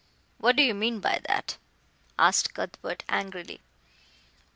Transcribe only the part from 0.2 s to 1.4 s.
"What do you mean by